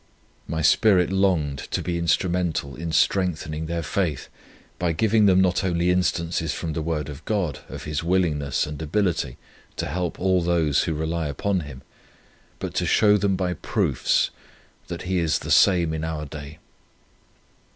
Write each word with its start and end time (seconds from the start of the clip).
My 0.47 0.63
spirit 0.63 1.11
longed 1.11 1.59
to 1.69 1.83
be 1.83 1.99
instrumental 1.99 2.75
in 2.75 2.91
strengthening 2.91 3.67
their 3.67 3.83
faith, 3.83 4.29
by 4.79 4.93
giving 4.93 5.27
them 5.27 5.41
not 5.41 5.63
only 5.63 5.91
instances 5.91 6.55
from 6.55 6.73
the 6.73 6.81
word 6.81 7.07
of 7.07 7.23
God, 7.23 7.59
of 7.69 7.83
His 7.83 8.03
willingness 8.03 8.65
and 8.65 8.81
ability 8.81 9.37
to 9.75 9.85
help 9.85 10.19
all 10.19 10.41
those 10.41 10.85
who 10.85 10.95
rely 10.95 11.27
upon 11.27 11.59
Him, 11.59 11.83
but 12.57 12.73
to 12.73 12.87
show 12.87 13.15
them 13.15 13.35
by 13.35 13.53
proofs, 13.53 14.31
that 14.87 15.03
He 15.03 15.19
is 15.19 15.37
the 15.37 15.51
same 15.51 15.93
in 15.93 16.03
our 16.03 16.25
day. 16.25 16.57